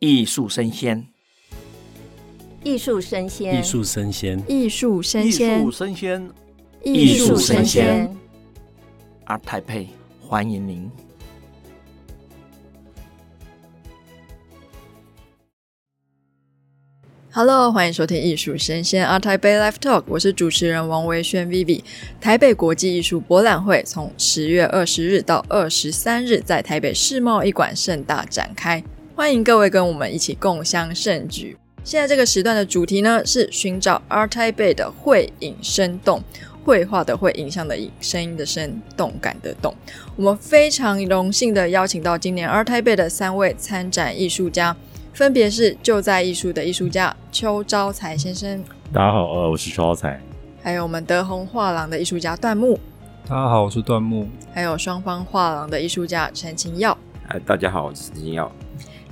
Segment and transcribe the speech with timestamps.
[0.00, 1.06] 艺术生鲜，
[2.64, 6.30] 艺术生鲜，艺术生鲜，艺术生鲜，艺术生鲜，
[6.82, 8.16] 艺术声鲜。
[9.26, 9.88] ART TAIPEI，
[10.26, 10.90] 欢迎您。
[17.30, 21.84] Hello，欢迎收听艺术生鲜 ART TAIPEI Live Talk，我是主持人王维轩 Vivi。
[22.18, 28.82] 台北国际艺术博览会从十月二十日到二十三日在台北世贸一馆盛大展开。
[29.20, 31.54] 欢迎各位跟我们一起共襄盛举。
[31.84, 36.22] 现在这个时段的主题呢，是寻找 ART TAIPEI 的会影生动，
[36.64, 39.74] 绘画的会，影像的影，声音的声，动感的动。
[40.16, 44.74] 我们非常荣幸的邀请到今年 ART TAIPEI 的三位参展艺术家，
[45.12, 48.64] 分别是就在艺术的艺术家邱招才先生。
[48.90, 50.18] 大家好，呃，我是邱招才。
[50.62, 52.80] 还有我们德宏画廊的艺术家段木。
[53.28, 54.26] 大家好，我是段木。
[54.54, 56.96] 还有双方画廊的艺术家陈晴耀。
[57.28, 58.50] 哎，大家好，我是陈晴耀。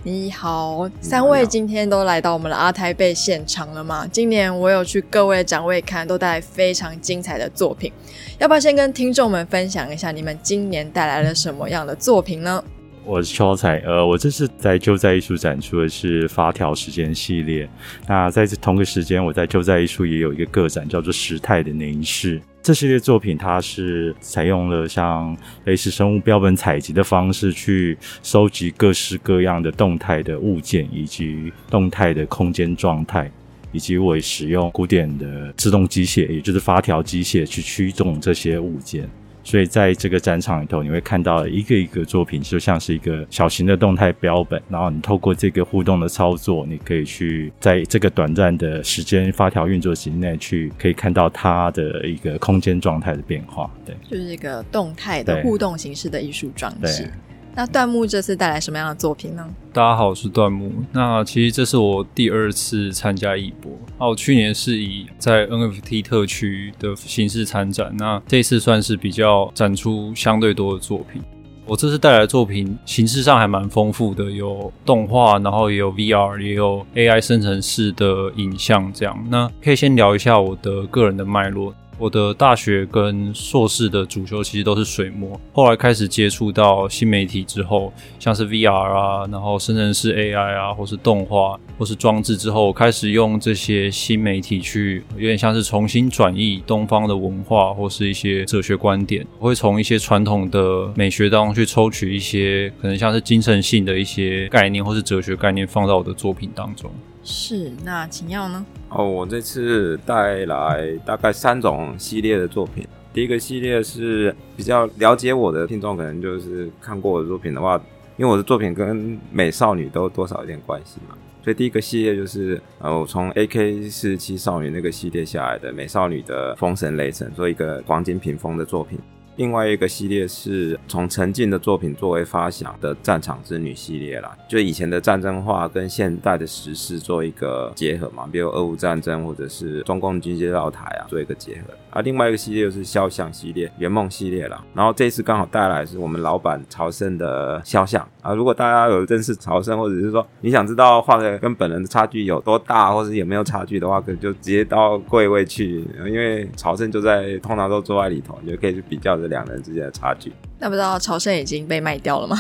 [0.05, 4.07] 你好，三位今天都来到我们的阿台贝现场了吗？
[4.13, 7.93] 今年我有去各位的展位看，都带来非常精彩的作品。
[8.39, 12.63] 要不要先跟听众们分享一下你们今年带来了什么样的作品呢？
[13.09, 17.67] 我是邱昭才，呃，我这次在就在艺术展出的是发条时间系列。
[18.07, 22.39] 那在这同个时间，我在就在艺术也有一个个展，叫做时态的凝视。
[22.63, 25.35] 这系列作品，它是采用了像
[25.65, 33.33] 类似生物标本采集的方式，去收集各式各样的动态的物件，以及动态的空间状态，
[33.73, 39.09] 以及我使用古典的自动机械，也就是发条机械去驱动这些物件。
[39.49, 44.63] 所以在这个展场里头，你会看到一个一个作品，就像是一个小型的动态标本。
[44.69, 53.71] 然后你透过这个互动的操作，你可以去在这个短暂的时间发条运作期内，去可以看到它的一个空间状态的变化。
[53.87, 57.11] 对，就是一个动态的互动形式的艺术装置。
[57.55, 59.45] 那段木这次带来什么样的作品呢？
[59.73, 60.73] 大家好，我是段木。
[60.93, 63.73] 那其实这是我第二次参加艺博。
[63.99, 71.21] 那我去年是以在 NFT 特区的形式参展，那这次算是比较展出相对多的作品。
[71.67, 79.27] 我这次带来的作品形式上还蛮丰富的，有动画，然后也有 VR，也有 AI 生成式的影像这样。
[79.29, 81.75] 那可以先聊一下我的个人的脉络。
[81.99, 106.89] 我的大学跟硕士的主修其实都是水墨，后来开始接触到新媒体之后，像是 VR 啊，然后生成式 AI 啊，或是动画，或是装置之后，我开始用这些新媒体去，有点像是重新转译东方的文化或是一些哲学观点，我会从一些传统的美学当中去抽取一些可能像是精神性的一些概念或是哲学概念，放到我的作品当中。
[107.23, 108.65] 是，那晴耀呢？
[108.89, 112.87] 哦，我这次带来大概三种系列的作品。
[113.13, 117.77] 第一个系列是比较了解我的听众，可能就是看过我的作品的话，
[118.17, 121.17] 因为我的作品跟美少女都多少有点关系嘛。
[121.43, 128.99] 所以第一个系列就是呃，我从 AK 四七少女那个系列下来的美少女的风神雷神，做一个黄金屏风的作品。
[129.39, 141.73] 另外一个系列是从陈进的作品作为发想的战场之女系列啦，就以前的战争画跟现代的时事做一个结合嘛，比如俄乌战争或者是中共军机绕台啊，做一个结合。
[141.91, 144.63] 啊，另外一个系列就是肖像系列、圆梦系列啦。
[144.75, 148.35] 然后这次刚好带来是我们老板朝圣的肖像啊。
[148.35, 160.33] 如果大家有认识朝圣，或者是说你想知道画的跟本人的差距有多大，或者有没有差距的话，可就直接到柜位去，因为朝圣就在通常都坐在里头，你就可以去比较这两人之间的差距。
[160.61, 162.37] 那不知道朝圣已经被卖掉了吗？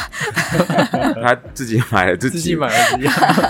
[1.22, 3.08] 他自己买了自己，自己买了自己，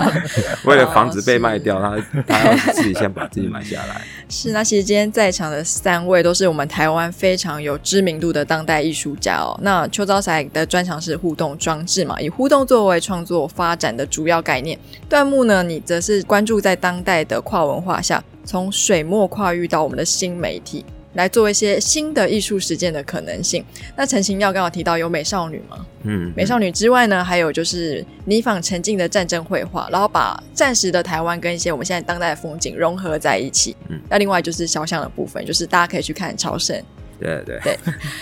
[0.69, 4.03] 为了防止被卖掉，他他要自己先把自己买下来。
[4.29, 9.59] 是，那其实今天在场的三位都是我们台湾非常有知名度的当代艺术家哦。
[9.63, 14.79] 那邱昭才的专长是互动装置嘛，以互动作为创作发展的主要概念。
[15.09, 20.85] 段木呢，你则是关注在当代的跨文化下，从水墨跨域到我们的新媒体。
[21.19, 23.65] 来做一些新的艺术实践的可能性。
[23.97, 33.77] 那陈晴耀刚好提到有美少女嘛，嗯，美少女之外呢，还有就是你仿沉浸的战争绘画，然后把战时的台湾跟一些我们现在当代的风景融合在一起。
[33.89, 36.81] 嗯，那另外就是肖像的部分，就是大家可以去看朝圣。
[37.19, 37.77] 对对对。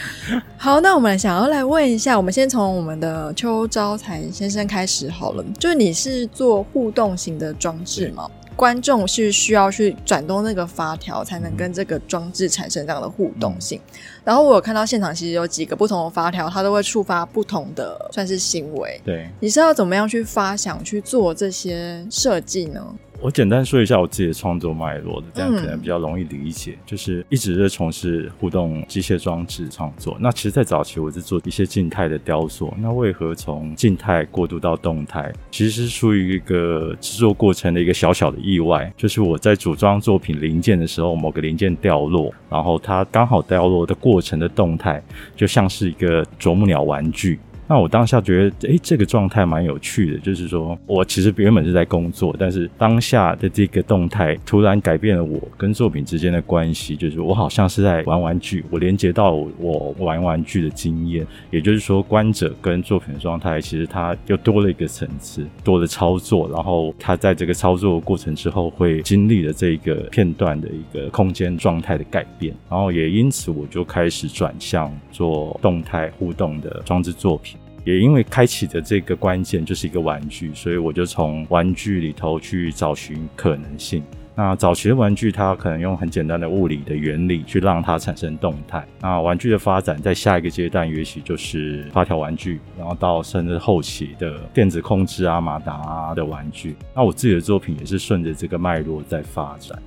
[0.57, 8.27] 好，那我们想要来问一下，我们先从我们的邱招才先生开始好了，就是你是做互动型的装置吗？
[8.57, 13.79] 观众是需要去转动那个发条，才能跟这个装置产生这样的互动性。
[13.93, 18.99] 嗯、然后我有看到现场，其实有几个不同的发条，它都会触发不同的算是行为。
[19.05, 22.83] 对，你是要怎么样去发想去做这些设计呢？
[23.23, 26.79] 我简单说一下我自己的创作脉络的，这样可能比较容易理解。
[26.85, 30.17] 就是一直在从事互动机械装置创作。
[30.21, 32.73] 那其实，在早期我是做一些静态的雕塑。
[32.79, 35.33] 那为何从静态过渡到动态？
[35.51, 38.93] 其实是出于一个制作过程的一个小小的意外。
[38.97, 45.03] 就是我在组装作品零件的时候，某个零件掉落，然后它刚好掉落的过程的动态，
[45.35, 47.41] 就像是一个啄木鸟玩具。
[47.69, 77.56] 那我当下觉得，诶，这个状态蛮有趣的，就是说我其实原本是在工作，但是当下的这个动态突然改变了我跟作品之间的关系，就是我好像是在玩玩具，我连接到我玩玩具的经验，也就是说，观者跟作品的状态，其实它又多了一个层次，多了操作，然后它在这个操作过程之后会经历了这个片段的一个空间状态的改变，然后也因此我就开始转向做动态互动的装置作品。
[77.87, 84.03] 也因为开启的这个关键就是一个玩具，所以我就从玩具里头去找寻可能性。
[84.35, 88.85] 那早期的玩具，它可能用很简单的物理的原理去让它产生动态。
[89.01, 96.75] 那玩具的发展在下一个阶段，也许就是发条玩具，然后到甚至后期的电子控制啊、马达啊的玩具。
[96.93, 99.81] 那我自己的作品也是顺着这个脉络在发展。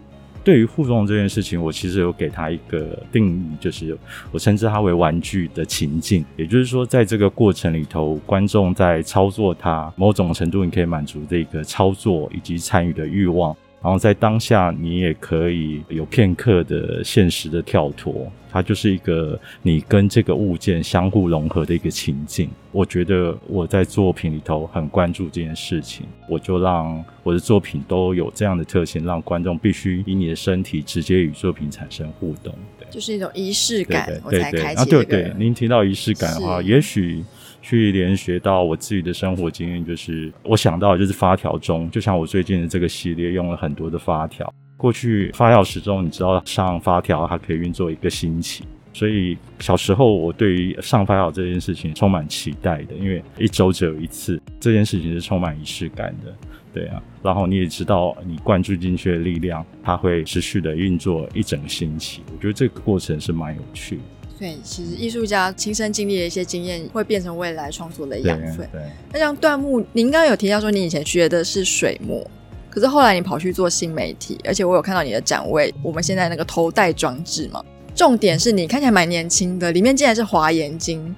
[0.49, 3.95] 对于互动这件事情，我其实有给他一个定义，就是
[4.31, 6.25] 我称之它为玩具的情境。
[6.35, 13.55] 也就是说，在这个过程里头，观众在操作它，某种程度你可以满足这个操作以及参与的欲望。
[13.79, 22.49] 然后在当下，你也可以有片刻的现实的跳脱，它就是一个你跟这个物件相互融合的一个情境。
[22.71, 32.53] 我觉得我在作品里头很关注这件事情，我就让我的作品都有这样的特性，让观众必须以你的身体直接与作品产生互动。
[32.77, 34.41] 对，就是一种仪式感，对。
[34.41, 37.23] 啊，对对，您提到仪式感的话，也许。
[37.61, 44.51] 去连学到我自己的生活经验，就是我想到的就是发条中，就像我最近的这个系列用了很多的发条。
[44.79, 56.33] 过去发药时钟，你知道上发条它可以运作一个星期，所以小时候我对于上发条这件事情充满期待的，因为一周只有一次，这件事情是充满仪式感的，
[56.73, 57.03] 对啊。
[57.21, 62.21] 然后你也知道，你灌注进去的力量，它会持续的运作一整个星期。
[62.33, 64.01] 我觉得这个过程是蛮有趣的。
[64.39, 68.65] 对，其实艺术家亲身经历的一些经验，会变成未来创作的养分。
[68.71, 68.81] 对，
[69.11, 72.25] 那像段木，您刚刚有提到说你以前学的是水墨，
[72.69, 77.63] 可是后来你跑去做新媒体，而且我有看到你的展位，我们现在那个头戴装置嘛，
[77.95, 81.15] 重点是你看起来蛮年轻的，里面竟然是华严经，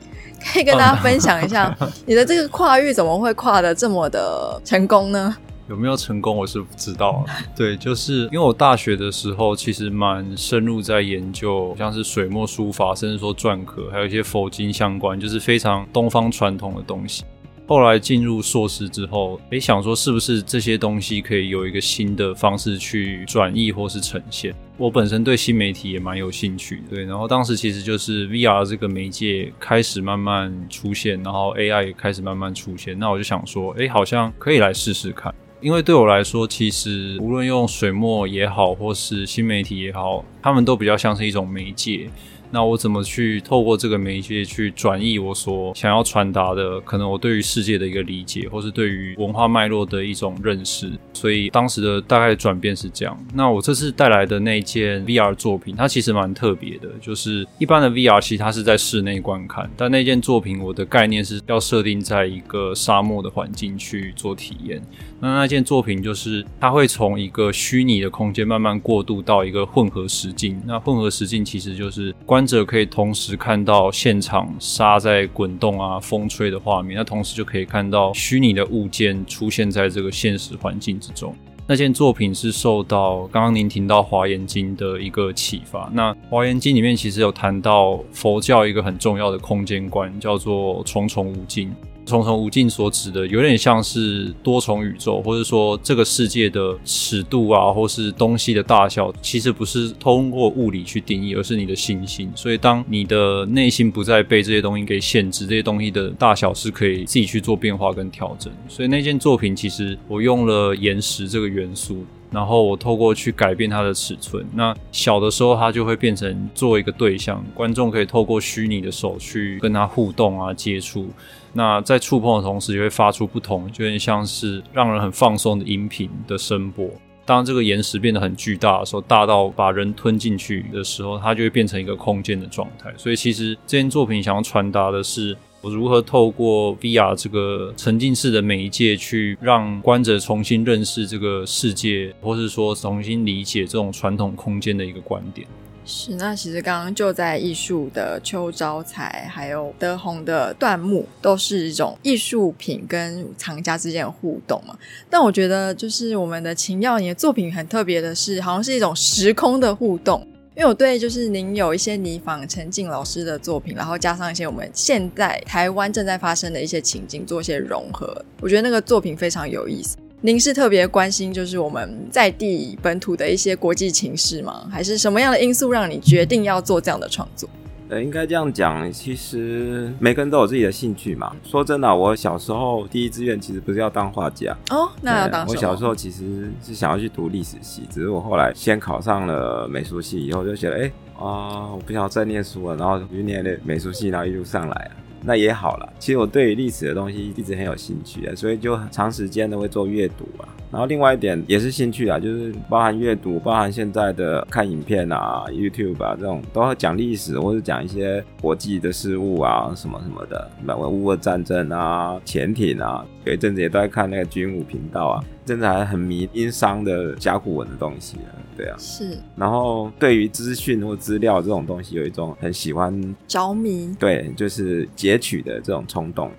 [0.53, 1.75] 可以跟大家分享一下
[2.07, 5.35] 你的这个跨域怎么会跨的这么的成功呢？
[5.69, 7.23] 有没有成功，我是不知道。
[7.55, 17.23] 对，就是因为我大学的时候其实蛮深入在研究，像是水墨书法，甚至说篆刻，还有一些佛经相关，就是非常东方传统的东西。
[17.71, 24.53] 后来进入硕士之后，诶，想说是不是这些东西可以有一个新的方式去转译或是呈现。
[24.75, 27.05] 我本身对新媒体也蛮有兴趣，对。
[27.05, 35.33] 然后当时其实就是 VR 这个媒介开始慢慢出现，然后 AI 也开始慢慢出现，那我就想说，诶，好像可以来试试看。
[35.61, 42.09] 因为对我来说，其实无论用水墨也好，或是新媒体也好，他们都比较像是一种媒介。
[42.51, 50.91] 那我怎么去透过这个媒介去转译我所想要传达的，可能我对于世界的一个理解，或是对于文化脉络的一种认识。
[51.13, 53.17] 所以当时的大概转变是这样。
[53.33, 64.81] 那我这次带来的那件 VR 作品，它其实蛮特别的，就是一般的 VR 其实它是在室内观看，但那件作品我的概念是要设定在一个沙漠的环境去做体验。
[65.21, 70.59] 那那件作品就是它会从一个虚拟的空间慢慢过渡到一个混合实境。
[70.65, 81.35] 那混合实境其实就是观者可以同时看到现场沙在滚动啊、风吹的画面，那同时就可以看到虚拟的物件出现在这个现实环境之中。
[81.67, 85.89] 那件作品是受到刚刚您听到《华严经》的一个启发。
[85.93, 91.71] 那《华严经》里面其实有谈到佛教一个很重要的空间观，叫做重重无尽。
[92.11, 102.29] 重重无尽所指的，有点像是多重宇宙，或者说这个世界的尺度啊，或是东西的大小，其实不是通过物理去定义，而是你的信心。
[102.35, 108.51] 所以，当你的内心不再被这些东西给限制，这些东西的大小是可以自己去做变化跟调整。
[108.67, 112.05] 所以，那件作品其实我用了岩石这个元素。
[112.31, 121.09] 然后我透过去改变它的尺寸，那小的时候它就会变成做一个对象，观众可以透过虚拟的手去跟它互动啊、接触。
[121.53, 126.89] 那在触碰的同时，也会发出不同，就有点像是让人很放松的音频的声波。
[127.25, 132.91] 当这个岩石变得很巨大的时候，大到把人吞进去的时候，它就会变成一个空间的状态。
[132.97, 145.47] 所以其实这件作品想要传达的是，我如何透过 VR 这个沉浸式的媒介，去让观者重新认识这个世界，或是说重新理解这种传统空间的一个观点。
[145.85, 154.75] 是，那其实刚刚就在艺术的秋招财，还有德宏的椴木，都是一种艺术品跟藏家之间的互动嘛。
[155.09, 160.27] 但我觉得，就是我们的秦耀，你的作品很特别的是，好像是一种时空的互动。
[160.53, 169.95] 因为我对就是您有一些拟仿陈静老师的作品，然后加上一些我们现在台湾正在发生的一些情境，做一些融合，我觉得那个作品非常有意思。
[170.19, 174.67] 您是特别关心就是我们在地本土的一些国际情势吗？
[174.69, 177.49] 还是什么样的因素让你决定要做这样的创作？
[177.91, 181.35] 呃，应该这样讲，其实每个人都有自己的兴趣嘛。
[181.43, 185.51] 说真的啊，我小时候第一志愿其实不是要当画家哦，那要当什么？
[185.51, 194.91] 我小时候其实是想要去读历史系，只是我后来先考上了美术系，以后就觉得，哎、欸、啊、呃，我不想再念书了，然后就念了美术系，然后一路上来啊。
[195.23, 200.47] 那也好了，其实我对于历史的东西一直很有兴趣啊，所以就长时间的会做阅读啊。
[200.71, 219.17] 然后另外一点也是兴趣啊，就是包含阅读，包含现在的看影片啊、YouTube 啊这种，都会讲历史或者讲一些国际的事物啊什么什么的，什么乌俄战争啊、潜艇啊，有一阵子也都在看那个军武频道啊，真的还很迷殷商的甲骨文的东西啊，对啊，是。
[219.35, 226.29] 然后对于资讯或资料这种东西，有一种很喜欢着迷，对，就是截取的这种冲动。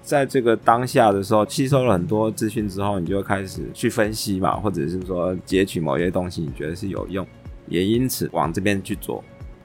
[0.00, 7.26] 在这个当下的时候，吸收了很多资讯之后，你就会开始去分析嘛，或者是说截取某些东西，你觉得是有用，
[7.68, 9.22] 也因此往这边去做。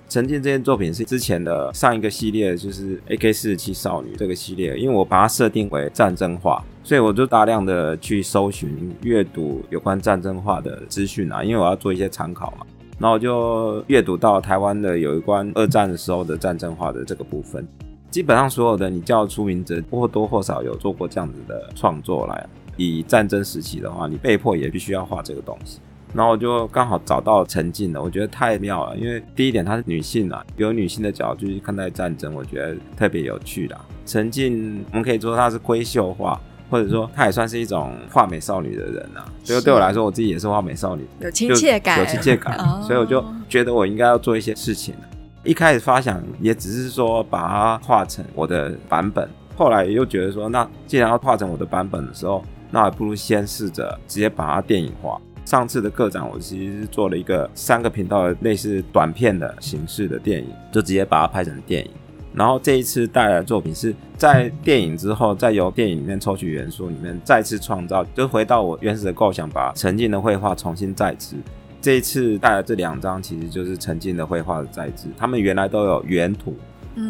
[0.09, 12.65] 沉浸这件作品是之前的上一个系列，就是 AK 四十七少女这个系列，因为我把它设定为战争画，所以我就大量的去搜寻、阅读有关战争画的资讯啊，因为我要做一些参考嘛。
[12.97, 17.67] 然后我就阅读到台湾的有一关二战的时候的战争画的这个部分。
[18.09, 22.47] 基本上所有的你叫出名者，或多或少有做过这样子的创作来。
[22.77, 25.79] 以战争时期的话，你被迫也必须要画这个东西。
[26.17, 28.97] 然后我就刚好找到陈静了，我觉得太妙了。
[28.97, 33.79] 因为第一点，她是女性啊，有女性的角度去看待战争，我觉得特别有趣啦。
[34.03, 39.31] 陈静，我们可以说她是闺秀化，或者说她也算是一种画美少女的人啊。
[39.43, 42.57] 所以对我来说，我自己也是画美少女，有亲切感，有亲切感。
[42.81, 44.95] 所以我就觉得我应该要做一些事情。
[45.43, 55.21] 一开始发想也只是说把它画成我的版本，后来又觉得说，那既然要画成我的版本的时候，那还不如先试着直接把它电影化。
[55.47, 61.89] 上次的个展，我其实是做了一个三个频道的类似短片的形式的电影，就直接把它拍成电影。
[62.33, 71.37] 然后这一次带来的作品是在电影之后，再由电影里面抽取元素里面再次创造，就回到我原始的构想，把沉浸的绘画重新再制。
[71.79, 75.07] 这一次带来这两张，其实就是沉浸的绘画的再制。
[75.17, 76.53] 他们原来都有原图，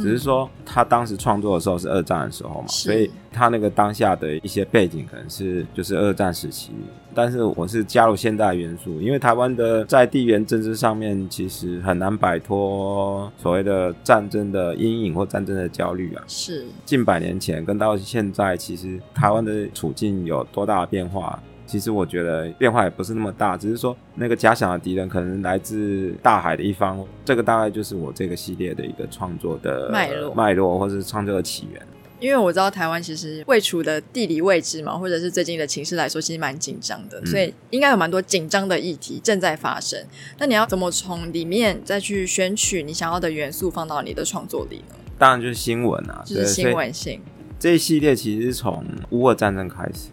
[0.01, 6.72] 只是说他当时创作的时候是二战的时候嘛，所以他那个当下的一些背景可能是就是二战时期。
[7.15, 16.24] 但是我是加入现代元素，因为台湾的在地缘政治上面其实很难摆脱所谓的战争的阴影或战争的焦虑啊。
[16.27, 21.41] 是近百年前跟到现在，其实台湾的处境有多大的变化？
[21.68, 31.82] 其实我觉得变化也不是那么大，只是说那个假想的敌人可能来自大海的一方，这个大概就是我这个系列的一个创作的脉络，脉络或者是创作的起源。
[32.20, 40.04] 因为我知道台湾其实位处的地理位置嘛，或者是最近的情势来说，其实蛮紧张的，嗯、所以应该有蛮多紧张的议题正在发生。
[40.40, 44.96] 那你要怎么从里面再去选取你想要的元素放到你的创作里呢？
[45.20, 47.22] 当然就是新闻啊，就是新闻性。
[47.60, 50.10] 这一系列其实是从乌俄战争开始。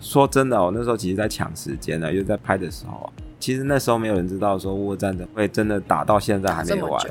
[0.00, 7.06] 说真的，我那时候其实在抢时间呢，又在拍的时候，其实那时候没有人知道说乌俄战争会真的打到现在还没有完。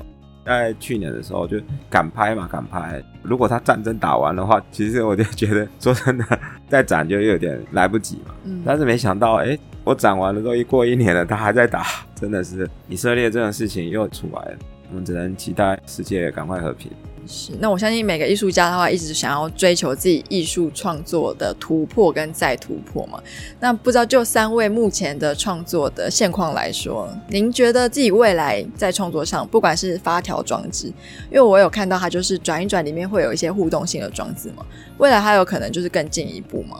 [0.46, 1.58] 在去年的时候就
[1.91, 3.00] 敢拍嘛，敢拍。
[3.22, 6.25] 如果他战争打完的话， 其实我就觉得说真的，
[6.67, 8.34] 再展就有点来不及嘛。
[8.46, 8.63] 嗯。
[8.65, 14.58] 但是没想到，哎，我展完了之后，一过一年了，他还在打， 真的是以色列这种事情又出来了。
[14.89, 16.91] 我们只能期待世界赶快和平。
[17.27, 23.21] 是，那我相信每个艺术家的话，一直想要追求自己艺术创作的突破跟再突破嘛。
[23.59, 30.88] 那不知道就三位目前的创作的现况来说，您觉得自己未来在创作上，不管是发条装置，
[31.29, 34.65] 因为我有看到它就是转一转里面会有一些互动性的装置嘛，
[34.97, 36.77] 未来还有可能就是更进一步吗？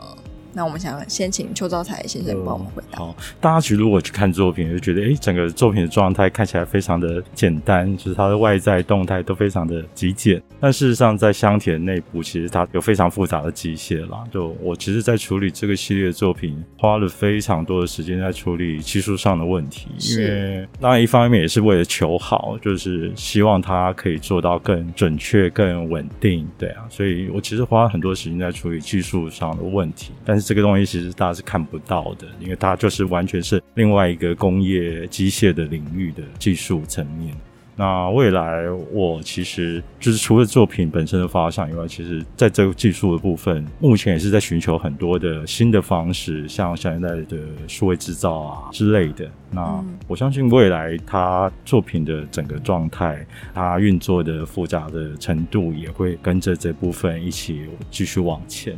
[0.52, 2.98] 那我们想先请邱昭财先生帮我们回答。
[2.98, 10.42] 好，大家其实如果去看作品，就觉得哎，整个作品的状态看起来非常的简单，就是它的外在动态都非常的极简。
[10.58, 14.24] 但事实上，在香田内部，其实它有非常复杂的机械啦。
[14.30, 19.88] 就我其实，在处理这个系列的作品，花了非常多的时间在处理技术上的问题。
[19.98, 26.46] 因为当然一方面也是为了求好，就是希望它可以做到更准确、更稳定。
[26.58, 30.12] 对啊，所以我其实花了很多时间在处理技术上的问题。
[30.24, 37.34] 但是这个东西其实大家是看不到的，因为它就是完全是另外一个工业机械的领域的技术层面。
[37.76, 49.26] 那未来我其实就是除了作品本身的发想以外，其实在这个技术的部分，目前也是在寻求很多的新的方式，像现在的数位制造啊之类的。
[49.50, 58.76] 那我相信未来它作品的整个状态，它运作的复杂的程度，也会跟着这部分一起继续往前。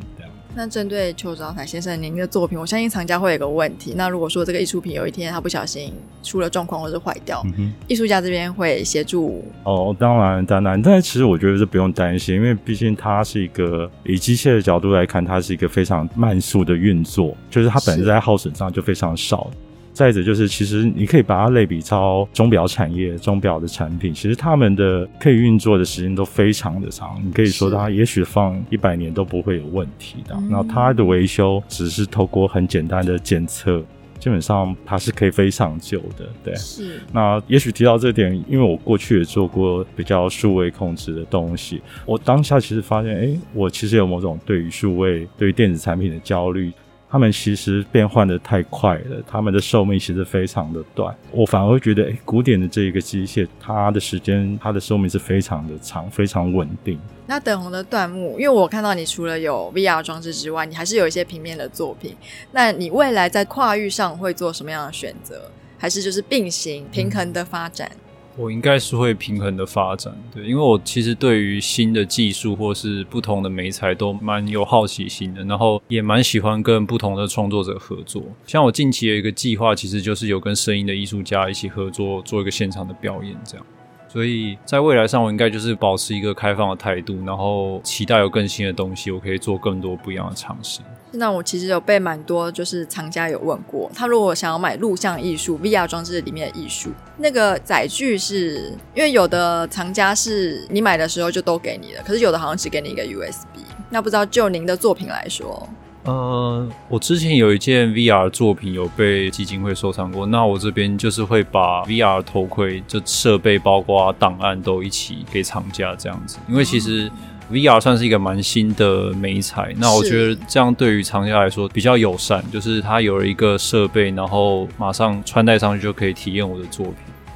[0.55, 3.95] 那针对邱昭财先生您的作品，我相信藏家会有个问题。
[3.97, 5.93] 那如果说这个艺术品有一天它不小心
[6.23, 7.43] 出了状况或是坏掉，
[7.89, 9.43] 艺、嗯、术家这边会协助？
[9.65, 19.51] 哦，当然当然，但是其实我觉得是不用担心，因为毕竟它是一个以机械的角度来看，它是一个非常慢速的运作，就是它本身在耗损上就非常少。
[19.93, 27.21] 再者就是，其实你可以把它类比超钟表产业、钟表的产品，其实他们的可以运作的时间都非常的长。
[27.23, 30.35] 你可以说它也许放一百年都不会有问题的。
[30.49, 33.85] 那它的维修只是透过很简单的检测，
[34.19, 36.27] 基本上它是可以非常久的。
[36.43, 37.01] 对，是。
[37.13, 46.73] 那也许提到这点，因为我过去也做过比较数位控制的东西，我当下其实发现，哎，我其实有某种对于数位、对于电子产品的焦虑。
[47.13, 51.15] 他们其实变换的太快了，他们的寿命其实非常的短。
[51.31, 56.99] 我反而会觉得，诶，古典的这一个机械，它的时间，它的寿命是非常的长，非常稳定。
[57.27, 62.17] 那等红的椴木，因为我看到你除了有 VR 装置之外，你还是有一些平面的作品。
[62.53, 65.51] 那你未来在跨域上会做什么样的选择？
[65.77, 67.91] 还是就是并行平衡的发展？
[68.37, 78.23] 我应该是会平衡的发展，对，因为我其实对于新的技术或是不同的媒材都蛮有好奇心的，然后也蛮喜欢跟不同的创作者合作。
[78.47, 83.67] 像我近期有一个计划，其实就是有跟声音的艺术家一起合作，做一个现场的表演，这样。
[84.13, 90.81] 所以在未来上，我应该就是保持一个开放的态度，然后期待有更新的东西，我可以做更多不一样的尝试。
[91.13, 103.61] 那我其实有被蛮多就是藏家有问过，他如果想要买录像艺术 VR 装置里面的艺术，那个载具是因为有的藏家是你买的时候就都给你了，可是有的好像只给你一个 USB。
[103.89, 105.67] 那不知道就您的作品来说，
[106.05, 117.11] 呃，我之前有一件 VR 作品有被基金会收藏过，那我这边就是会把 VR 头盔就设备包括档案都一起给厂家这样子，因为其实。
[117.51, 126.95] VR 算是一个蛮新的媒材，那我觉得这样对于厂家来说比较友善，就是它有了一个设备，然后马上穿戴上去就可以体验我的作品。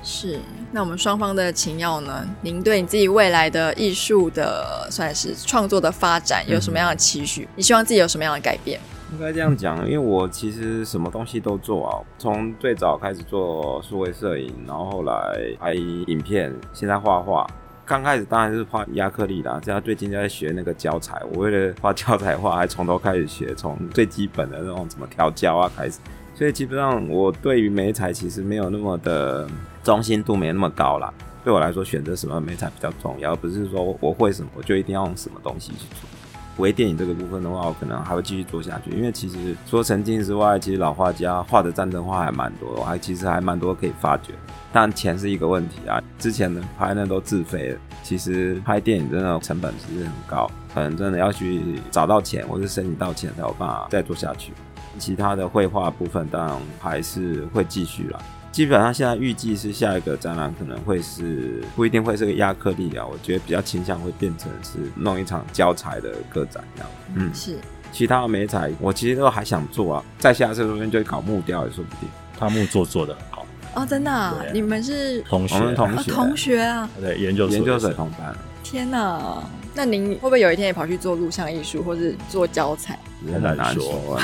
[0.09, 0.39] 是，
[0.71, 2.25] 那我们双方的情要呢？
[2.41, 7.43] 您对你自己未来的艺术的算是创作的发展有什么样的期许？
[7.43, 8.79] 嗯、你希望自己有什么样的改变？
[9.13, 17.45] 应该这样讲，因为我其实什么东西都做啊，从最早开始做数位摄影，然后后来拍影片，现在画画。
[17.85, 21.21] 刚开始当然是画亚克力啦，现在最近在学那个胶彩。
[21.33, 25.99] 我为了画胶彩画，还从头开始学，从最基本的那种怎么调胶啊开始。
[26.33, 29.49] 所以基本上我对于美彩其实没有那么的
[29.87, 31.15] 中心度，没那么高啦。
[31.45, 36.09] 对我来说，选择什么媒材比较重要，而不是说我会什么我就一定要用什么东西去做。
[36.57, 44.33] 微电影这个部分的话，我可能还会继续做下去，因为其实除了沉浸之外，其实老画家画的战争画还蛮多的，我还其实还蛮多可以发掘。
[44.73, 54.53] 但钱是一个问题啊，之前的拍那都自费，其实拍电影真的成本其实很高，可能真的要去找到钱或是申请到钱才有办法再做下去。
[54.99, 58.19] 其他的绘画部分当然还是会继续啦。
[58.57, 66.91] 基本上现在预计是下一个展览可能会是不一定会是个亚克力啊，我觉得比较倾向会变成是弄一场教材的个展这样。
[67.17, 67.59] 嗯，是。
[67.93, 72.09] 其他的媒材我其实都还想做啊，在下次说不定就搞木雕也说不定。
[72.39, 74.35] 他木作做的好哦，真的、啊？
[74.55, 75.75] 你们是同学？
[75.75, 76.11] 同学？
[76.11, 76.89] 同学啊？
[76.99, 78.35] 对，研究所研究生同班。
[78.65, 79.43] 天哪！
[79.77, 82.99] 那您会不会有一天也跑去做录像艺术，或是做胶彩？
[83.31, 84.19] 很难说。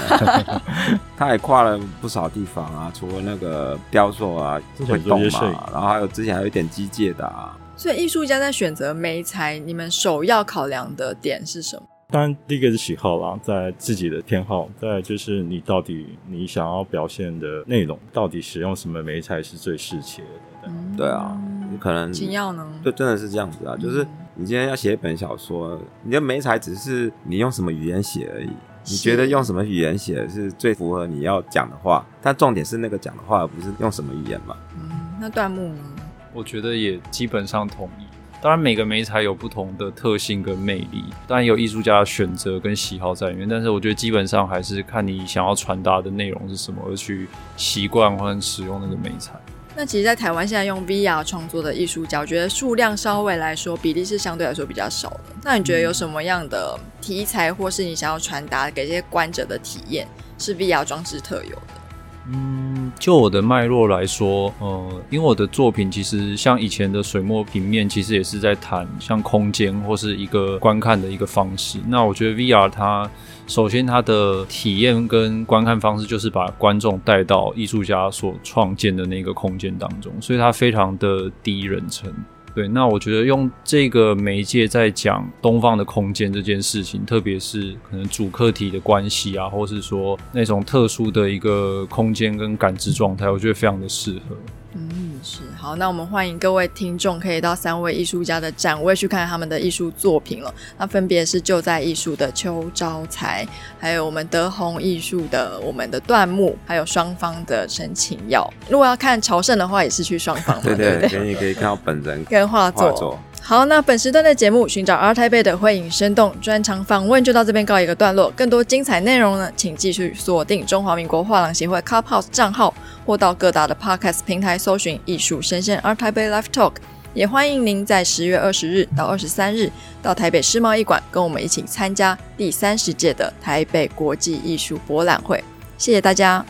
[1.15, 7.55] 他也跨了不少地方啊，除了那个雕塑啊会动嘛，然后还有之前还有一点机械的啊。
[7.77, 11.83] 所以艺术家在选择媒材，你们首要考量的点是什么？
[12.11, 20.29] 当然，第一个是喜好啦，在自己的偏好，再来就是你到底你想要表现的内容，到底使用什么媒材是最适切的。
[20.62, 21.38] 对，嗯、对啊，
[21.71, 24.07] 你可能紧要呢，就真的是这样子啊，就是。
[24.35, 28.49] 你今天要写一本小说，你的媒材只是你用什么语言写而已。
[28.85, 32.05] 你觉得用什么语言写是最符合你要讲的话？
[32.21, 34.57] 但重点是那个讲的话，而不是用什么语言嘛。
[34.75, 34.90] 嗯，
[35.21, 35.85] 那段木呢？
[36.33, 38.03] 我觉得也基本上同意。
[38.40, 43.49] 当然，每个媒材有不同的特性跟魅力，当然有艺术家的选择跟喜好在里面。
[43.49, 49.35] 但是，我觉得基本上还是看你想要传达的内容是什么，而去习惯或者使用那个媒材。
[49.74, 55.20] 那其实，在台湾现在用 VR 创作的艺术家，我觉得数量稍微来说比例是相对来说比较少的。
[55.42, 60.06] 那你觉得有什么样的题材，或是你想要传达给这些观者的体验，
[60.38, 61.82] 是 VR 装置特有的？
[62.30, 71.80] 嗯，就我的脉络来说，呃，因为我的作品其实像以前的水墨平面，其实也是在谈像空间或是一个观看的一个方式。
[71.88, 73.11] 那我觉得 VR 它
[73.48, 82.12] 首先它的体验跟观看方式就是把观众带到艺术家所创建的那个空间当中，所以它非常的第一人称。
[82.55, 94.37] 对，那我觉得用这个媒介在讲东方的空间这件事情，特别是可能主客体的关系啊，或是说那种特殊的一个空间跟感知状态，我觉得非常的适合。
[94.74, 100.52] 嗯，是好，那我们欢迎各位听众可以到三位艺术家的展位去看他们的艺术作品了。
[100.78, 103.46] 那分别是就在艺术的邱招才，
[103.78, 108.50] 还有我们德宏艺术的我们的段木，还有双方的陈晴耀。
[108.68, 113.18] 如果要看朝圣的话，也是去双方嘛，对对对，你可以看到本人跟画作。
[113.44, 118.31] 好，那本时段的节目寻找 R TIBE 的绘影生动专场访问就到这边告一个段落。
[118.37, 122.72] 更多精彩内容呢，请继续锁定中华民国画廊协会 Clubhouse 账号，
[123.05, 126.74] 或到各大的 Podcast 平台搜寻艺术声鲜 ART TAIPEI Live Talk。
[127.14, 135.42] 也欢迎您在十月二十日到二十三日到台北世贸艺馆，跟我们一起参加第三十届的台北国际艺术博览会。
[135.76, 136.46] 谢谢大家。